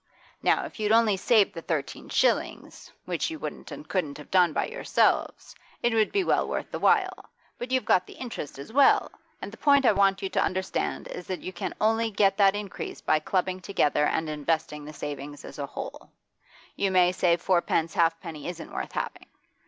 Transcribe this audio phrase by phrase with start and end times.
[0.41, 4.51] '"Now if you'd only saved the thirteen shillings which you wouldn't and couldn't have done
[4.51, 7.25] by yourselves it would be well worth the while;
[7.59, 9.11] but you've got the interest as well,
[9.43, 12.55] and the point I want you to understand is that you can only get that
[12.55, 16.09] increase by clubbing together and investing the savings as a whole.
[16.75, 19.27] You may say fourpence halfpenny isn't worth having.